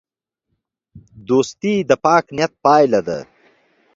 دوستي 1.29 1.73
د 1.89 1.91
پاک 2.05 2.25
نیت 2.35 2.51
پایله 2.63 2.99
ده. 3.07 3.19